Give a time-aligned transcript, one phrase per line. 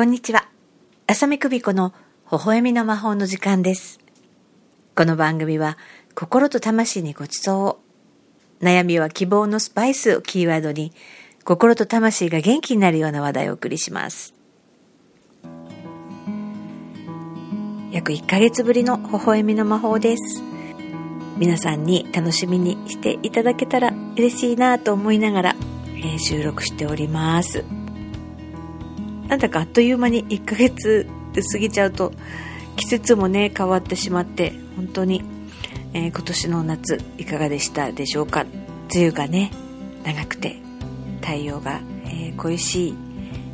[0.00, 0.48] こんにちは。
[1.06, 1.92] 浅見久美子の
[2.32, 4.00] 微笑みの魔法の時間です。
[4.94, 5.76] この番組は
[6.14, 7.80] 心と魂にご馳走を。
[8.62, 10.94] 悩みは希望のスパイスをキーワードに
[11.44, 14.32] 心と魂が元気になるような話題をお送りします。
[17.92, 20.42] 約1ヶ月ぶりの微笑みの魔法です。
[21.36, 25.56] 皆さんに楽しみにしていただけたら嬉しいなと思いながら、
[25.88, 27.79] えー収録しております。
[29.30, 32.12] なんだかあっという間に1ヶ月で過ぎちゃうと
[32.76, 35.22] 季節もね変わってしまって本当に、
[35.94, 38.44] えー今年の夏いかがでしたでしょうか？
[38.92, 39.52] 梅雨がね
[40.04, 40.56] 長くて
[41.20, 42.94] 太陽が、えー恋しい、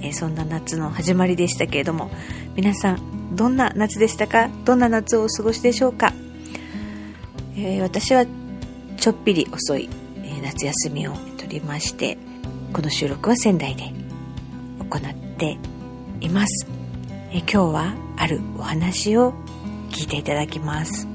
[0.00, 2.10] えーそんな夏の始まりでしたけれども
[2.56, 4.48] 皆さんどんな夏でしたか？
[4.64, 6.14] どんな夏をお過ごしでしょうか、
[7.56, 8.24] え私は
[8.96, 9.90] ちょっぴり遅い、
[10.24, 12.16] え夏休みを取りまして
[12.72, 13.92] この収録は仙台で
[14.88, 15.56] 行ってて
[16.20, 16.66] います。
[17.30, 19.32] え今日はあるお話を
[19.90, 21.06] 聞いていただきます。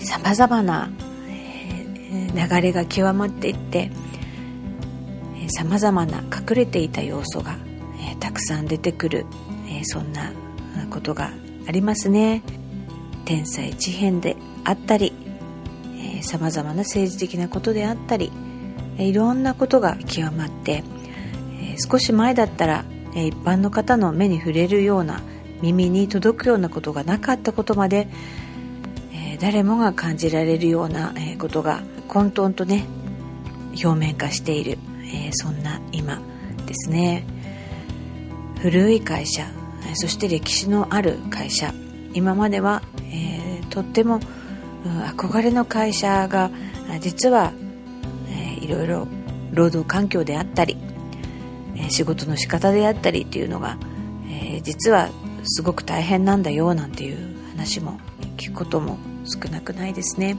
[0.00, 0.90] さまざまな
[2.34, 3.90] 流れが極まっていって
[5.48, 7.58] さまざまな隠れていた要素が
[8.20, 9.26] たくさん出てくる
[9.82, 10.32] そんな
[10.90, 11.32] ことが
[11.66, 12.42] ありますね。
[13.24, 15.12] 天才地変であったり
[16.22, 18.32] さまざまな政治的なことであったり
[18.98, 20.84] いろんなことが極まって、
[21.90, 25.22] 少し前だったら、一般の方の目に触れるような
[25.62, 28.08] 耳に届くようなことがなかったことまで、
[29.40, 32.86] 誰もが感じられるような、ことが混沌とね
[33.82, 34.78] 表面化している、
[35.32, 36.20] そんな今
[36.66, 37.24] ですね。
[38.60, 39.46] 古い会社
[39.94, 41.72] そして歴史のある会社
[42.12, 42.82] 今までは、
[43.12, 44.18] えとっても
[45.16, 46.50] 憧れの会社が
[47.00, 47.52] 実は
[48.68, 49.08] いろいろ
[49.52, 50.76] 労働環境であったり、
[51.88, 53.78] 仕事の仕方であったりっていうのが、
[54.28, 55.08] えー実は
[55.44, 57.16] すごく大変なんだよなんていう
[57.50, 57.98] 話も
[58.36, 60.36] 聞くことも少なくないですね。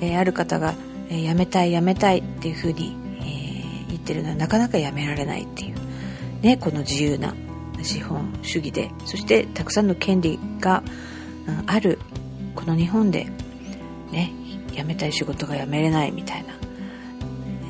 [0.00, 0.74] えーある方が、
[1.10, 5.76] え辞めたい辞めたいっていうふうに、えー言ってるのはなかなか辞められないっていう、
[6.40, 7.34] ね、この自由な
[7.82, 10.82] 資本主義でそしてたくさんの権利が、
[11.46, 11.98] うんある
[12.54, 13.26] この日本で、
[14.10, 14.32] ね、
[14.72, 16.54] 辞めたい仕事が辞めれないみたいな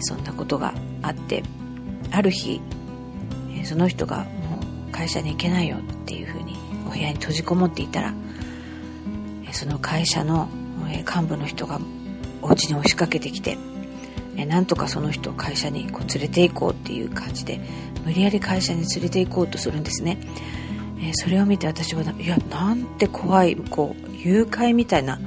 [0.00, 1.42] そんなことがあって
[2.10, 2.60] ある日
[3.64, 8.14] その人がもう会社に行けないよっていうふうにお部屋に閉じこもっていたら
[9.52, 10.48] その会社の
[10.86, 11.80] 幹部の人が
[12.42, 13.56] お家に押しかけてきて
[14.36, 17.60] なんとかその人を会社にこう連れて行こうっていう感じで
[18.04, 20.18] 無理やり会社に連れて行こうとするんですね、
[21.14, 25.18] それを見て私はいやなんて怖いこう誘拐みたいな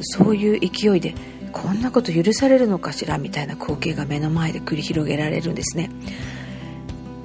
[0.00, 1.14] そういう勢いで
[1.54, 5.88] こんなこと許されるのかしらみたいな光景が目の前で繰り広げられるんですね。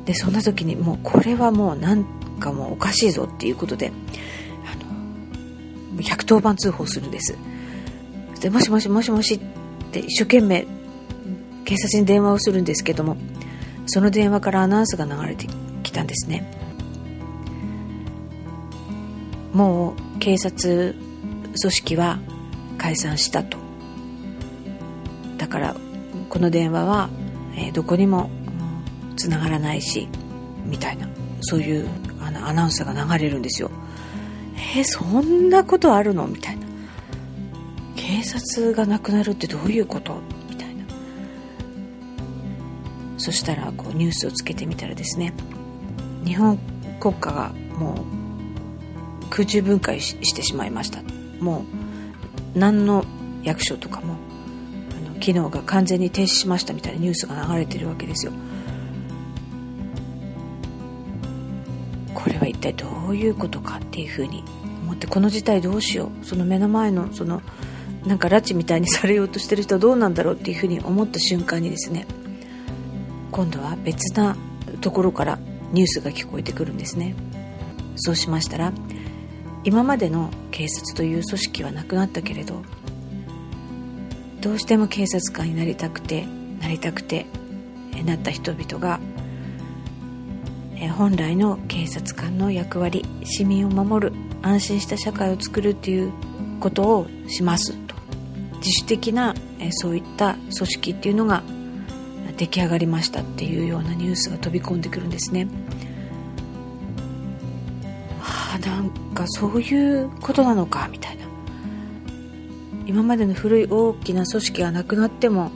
[0.05, 2.05] でそんな時にもうこれはもうなん
[2.39, 3.91] かもうおかしいぞっていうことで
[4.65, 4.75] あ
[5.95, 7.35] の110番通報するんです。
[8.39, 9.39] でもしもしもしもしっ
[9.91, 10.67] て一生懸命
[11.65, 13.17] 警察に電話をするんですけども
[13.87, 15.47] その電話からアナウンスが流れて
[15.81, 16.53] きたんですね。
[19.53, 20.95] もう警察
[21.59, 22.19] 組織は
[22.77, 23.68] 解散したと。
[25.49, 25.75] から
[26.29, 27.09] この電話は、
[27.55, 28.29] えーどこにも
[29.17, 30.07] つながらないし
[30.65, 31.09] みたいな
[31.41, 31.89] そういう
[32.21, 33.69] あのアナウンスが流れるんですよ
[34.55, 36.27] えーそんなことあるの？
[36.27, 36.65] みたいな
[37.95, 40.21] 警察がなくなるってどういうこと？
[40.49, 40.85] みたいな。
[43.17, 45.33] そしたらこうニュースをつけてみたらですね
[46.23, 46.57] 日本
[46.99, 51.01] 国家がもう空中分解してしまいました。
[51.39, 51.65] も
[52.55, 53.05] う何の
[53.43, 54.15] 役所とかも
[55.19, 58.31] 機能が完全に停止しましたみたいなニュースが流れてるわけですよ。
[62.13, 64.43] これは一体どういうことかっていうふうに
[64.83, 67.41] 思ってこの事態どうしようその目の前のその
[68.05, 72.07] なんか拉致みたいにされようとしてる人はどうなんだろうっていうふうに思った瞬間にですね
[73.31, 74.35] 今度は別な
[74.81, 75.39] ところから
[75.71, 77.15] ニュースが聞こえてくるんですね。
[77.95, 78.73] そうしましたら
[79.63, 82.63] 今までの警察という組織はなくなったけれど
[84.41, 86.25] どうしても警察官になりたくて
[86.59, 87.25] なりたくて
[88.05, 88.99] なった人々が
[90.97, 96.13] 本来の警察官の役割市民を守る安心した社会を作るっていう
[96.59, 97.95] ことをしますと
[98.57, 99.35] 自主的な
[99.71, 101.43] そういった組織っていうのが
[102.37, 105.47] 出来上がりましたっていうようなニュースが飛び込んでくるんですね。
[108.21, 111.18] はあなんかそういうことなのかみたいな
[112.89, 115.51] 今までの古い大きな組織がなくなっても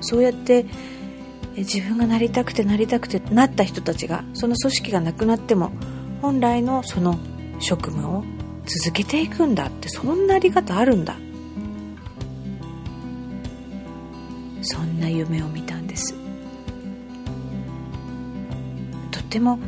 [0.00, 0.64] そうやって、
[1.58, 5.72] 自分がなりたくてなりたくてなった人たちがその組織がなくなっても
[6.22, 7.18] 本来のその
[7.60, 8.24] 職務を
[8.64, 11.16] 続けていくんだってそんなあり方あるんだ。
[14.62, 16.14] そんな夢を見たんです。
[19.10, 19.58] とても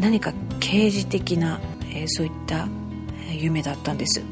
[0.00, 1.60] 何か刑事的な、
[1.94, 2.66] え、そういった
[3.30, 4.22] 夢だったんです。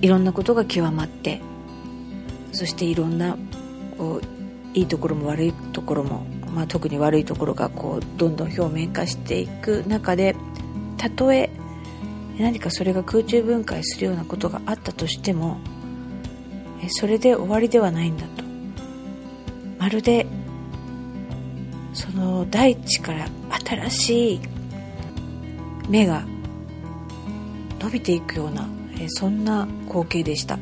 [0.00, 1.40] いろんなことが極まって
[2.52, 3.36] そしていろんな
[3.96, 10.36] こういいところも悪いところも、まあ、特に悪いところがこうどんどん表面化していく中で
[10.96, 11.50] たとえ
[12.38, 15.58] 何かそれが空中分解するようなことがあったとしても
[16.88, 18.44] それで終わりではないんだと。
[19.78, 20.26] まるで
[21.92, 23.26] その大地から
[23.66, 24.40] 新しい
[25.88, 26.24] 芽が
[27.80, 28.68] 伸びていくような
[29.08, 30.58] そんな光景でした。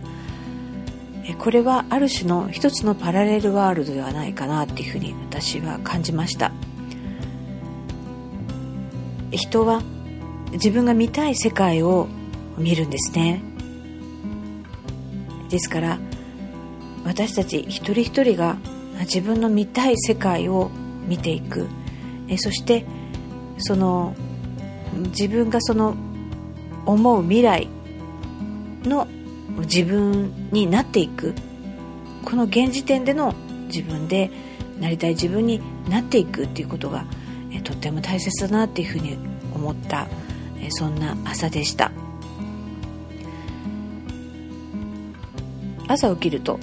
[1.39, 6.53] これはある種の一つのパラレルワールドではないかなっていうふうに私は感じました。
[9.33, 9.83] 人は
[10.53, 12.09] 自分が見たい世界を
[12.57, 13.43] 見るんですね。
[15.51, 15.99] ですから
[17.05, 18.57] 私たち一人一人が
[19.01, 20.71] 自分の見たい世界を
[21.07, 21.69] 見ていく。
[22.29, 22.85] えそして
[23.59, 24.15] その
[25.11, 25.95] 自分がその
[26.87, 27.69] 思う未来
[28.85, 29.07] の
[29.63, 31.35] 自分になっていく。
[32.25, 33.35] この現時点での
[33.69, 34.31] 自分で
[34.81, 37.05] なりたい自分になっていくっていうことが
[37.53, 39.17] えとっても大切だなっていうふうに
[39.55, 40.09] 思った
[40.61, 41.93] えそんな朝でした。
[45.89, 46.59] 朝起きると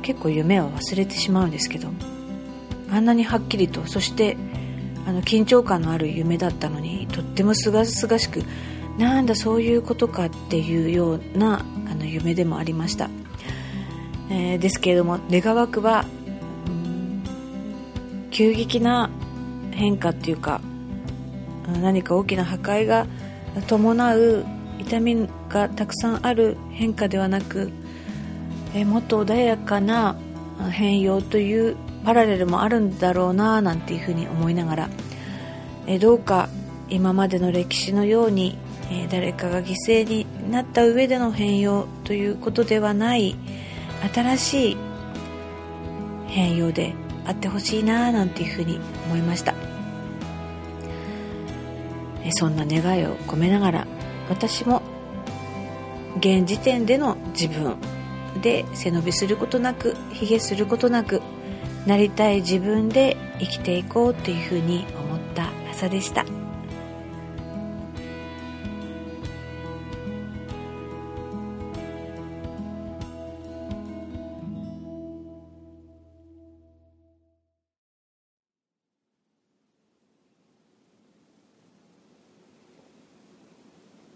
[0.00, 1.88] 結構夢を忘れてしまうんですけど
[2.90, 4.36] あんなにはっきりとそして
[5.06, 8.42] あの緊張感のある夢だったのにとってもすがすがしく
[8.98, 11.64] なんだそういうことかっていうような
[12.02, 13.08] の夢でもありました、
[14.30, 16.04] えー、ですけれども願わくは、
[18.30, 19.10] 急激な
[19.70, 20.60] 変化っていうか
[21.80, 23.06] 何か大きな破壊が
[23.66, 24.44] 伴う
[24.78, 27.70] 痛みがたくさんある変化ではなく、
[28.74, 30.16] えー、もっと穏やかな
[30.70, 34.90] 変容というパラレルもあるんだろうななんていうふうに思いながら、
[35.86, 36.48] えー、どうか
[36.88, 38.58] 今までの歴史のように
[38.94, 43.36] え誰かが犠牲になった上での変容ということではない
[44.12, 44.76] 新しい
[46.26, 46.94] 変容で
[47.24, 49.54] あってほしいななんていうふうに思いました
[52.22, 53.86] えそんな願いを込めながら
[54.28, 54.82] 私も
[56.18, 57.76] 現時点での自分
[58.42, 61.22] で背伸びすることなく卑下することなく
[61.86, 66.41] なりたい自分で生きていこうというふうに思った朝でした。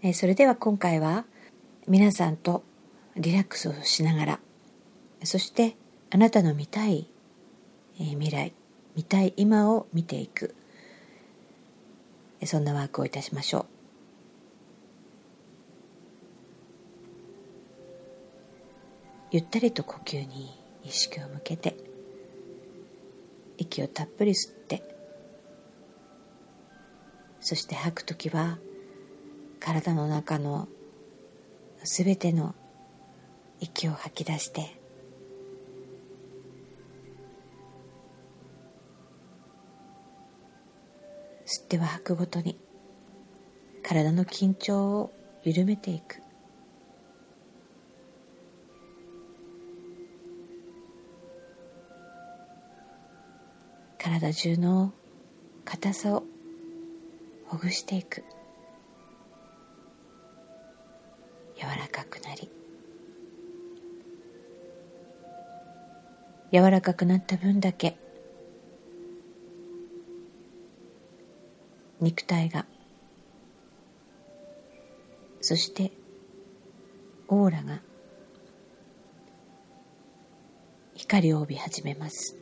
[0.07, 1.25] えそれでは今回は
[1.85, 2.63] 皆さんと
[3.17, 4.39] リラックスをしながら
[5.25, 5.75] そして
[6.11, 7.09] あなたの見たい、
[7.99, 8.53] え未来
[8.95, 10.55] 見たい今を見ていく
[12.45, 13.65] そんなワークをいたしましょう。
[19.31, 21.75] ゆったりと呼吸に意識を向けて
[23.57, 24.83] 息をたっぷり吸って
[27.41, 28.57] そして吐く時は
[29.59, 30.67] 体の中の
[31.83, 32.55] すべての
[33.59, 34.77] 息を吐き出して
[41.45, 42.59] 吸っては吐くごとに
[43.81, 46.21] 体の緊張を緩めていく。
[53.97, 54.93] 体中の
[55.63, 56.23] 硬さを
[57.45, 58.23] ほぐしていく。
[66.51, 67.97] 柔らかくなった分だけ
[71.99, 72.65] 肉体が
[75.41, 75.91] そして
[77.27, 77.81] オーラが
[80.95, 82.35] 光を帯び始めます。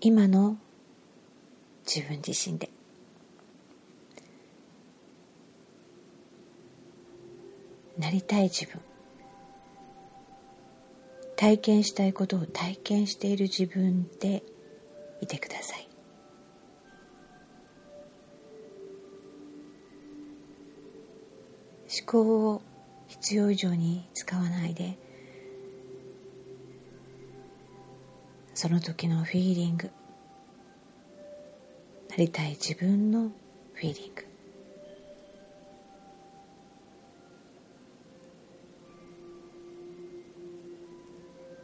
[0.00, 0.56] 今の
[1.94, 2.70] 自分自身で。
[7.98, 8.80] なりたい自分。
[11.36, 14.42] 体験したいことを体験している自分で
[15.20, 15.88] いてください。
[21.94, 22.62] 思考を
[23.08, 24.98] 必要以上に使わないで
[28.54, 29.90] その時のフィーリング。
[32.12, 33.30] なりたい自分の
[33.72, 34.26] フィーリング。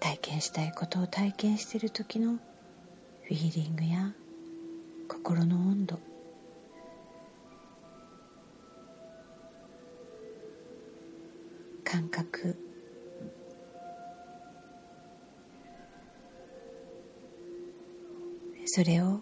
[0.01, 4.15] 体験したいことを体験している時のフィーリングや
[5.07, 6.01] 心の温度。
[11.85, 12.57] 感覚。
[18.65, 19.21] それを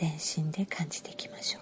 [0.00, 0.12] 全
[0.46, 1.60] 身で感じていきましょ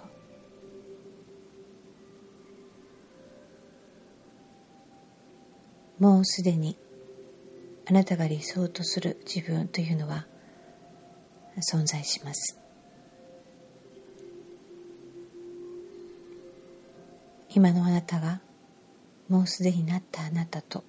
[5.99, 6.03] う。
[6.05, 6.79] もうすでに
[7.87, 10.29] あなたが理想とする自分というのは
[11.73, 12.61] 存在します。
[17.53, 18.41] 今のあなたが
[19.29, 20.85] もうすでになったあなたと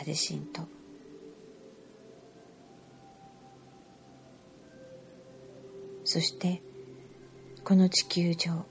[0.00, 0.62] あなた自身と。
[6.04, 6.62] そして
[7.62, 8.64] この地球上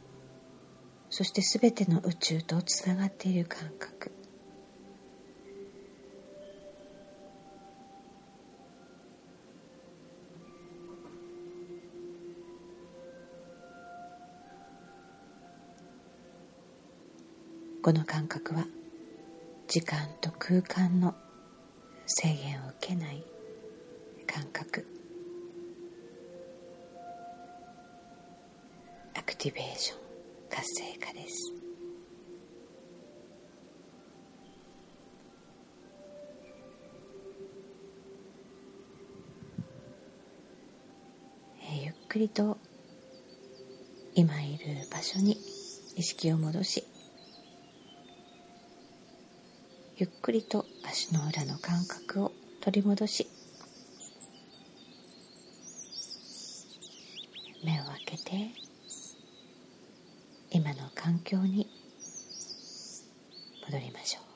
[1.09, 4.11] そして全ての宇宙とつながっている感覚。
[17.81, 18.65] この感覚は
[19.69, 21.13] 時間と空間の
[22.07, 23.23] 制限を受けない
[24.25, 24.83] 感覚。
[29.15, 29.99] アクティベーション
[30.49, 31.53] 活性化です。
[41.83, 42.57] ゆっくりと
[44.15, 45.33] 今いる場所に
[45.95, 46.83] 意識を戻し
[49.99, 53.27] ゆっくりと足の裏の感覚を取り戻し
[57.65, 58.47] 目を開けて
[60.51, 61.67] 今の環境に
[63.67, 64.28] 戻りましょう。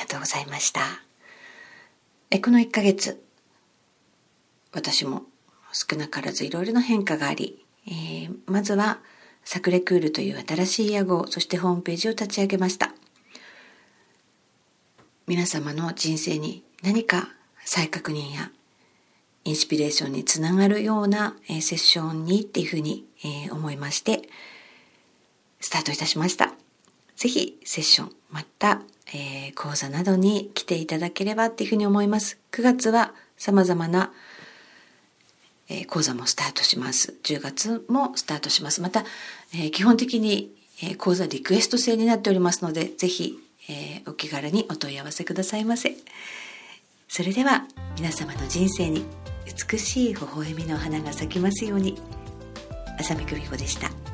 [0.00, 0.80] がとうございました。
[2.30, 3.22] えこの1ヶ月、
[4.72, 5.24] 私も
[5.72, 9.00] 少なからずいろいろな変化があり、えー、まずは
[9.44, 12.94] サクレクールという新しい屋号、そしてホームページを立ち上げました。
[15.26, 17.28] 皆様の人生に何か
[17.64, 18.50] 再確認や
[19.44, 24.22] インスピレーションにつながるような、え、セッションにっていうふうに、え、思いまして、
[25.60, 26.54] スタートいたしました。
[27.16, 28.82] ぜひセッション、また
[29.12, 32.38] えー、講座などに来ていただければっていうふうに思います。
[32.52, 34.12] 9月は様々な、
[35.68, 37.14] えー、講座もスタートします。
[37.24, 38.80] 10月もスタートします。
[38.80, 39.04] また、
[39.54, 45.94] えー、基本的に、え講座リクエスト制になっておりますので、ぜひ、えお気軽にお問い合わせくださいませ。
[47.06, 49.04] それでは皆様の人生に
[49.70, 52.00] 美しい微笑みの花が咲きますように。
[52.98, 54.09] 浅見久美子でした。